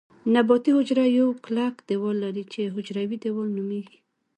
[0.33, 3.97] نباتي حجره یو کلک دیوال لري چې حجروي دیوال نومیږي